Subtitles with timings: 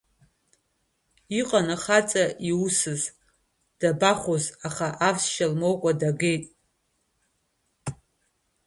[1.39, 3.01] Иҟан ахаҵа иусыз,
[3.79, 6.45] дабахәоз, аха авсшьа лмоукәа дагеит.